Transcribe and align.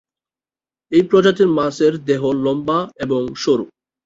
এই 0.91 1.03
প্রজাতির 1.03 1.49
মাছের 1.57 1.93
দেহ 2.05 2.21
লম্বা 2.43 2.79
এবং 3.03 3.21
সরু। 3.35 3.65